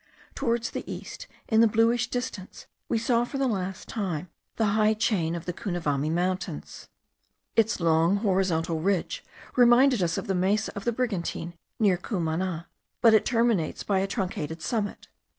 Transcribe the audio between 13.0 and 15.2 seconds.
but it terminates by a truncated summit.